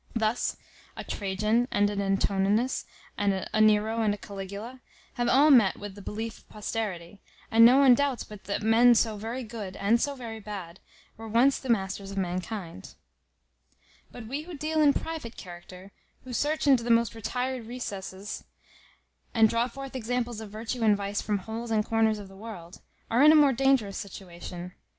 [0.15, 0.57] Thus
[0.97, 2.85] a Trajan and an Antoninus,
[3.19, 4.79] a Nero and a Caligula,
[5.13, 8.95] have all met with the belief of posterity; and no one doubts but that men
[8.95, 10.79] so very good, and so very bad,
[11.17, 12.95] were once the masters of mankind.
[14.11, 15.91] But we who deal in private character,
[16.23, 18.43] who search into the most retired recesses,
[19.35, 22.81] and draw forth examples of virtue and vice from holes and corners of the world,
[23.11, 24.73] are in a more dangerous situation.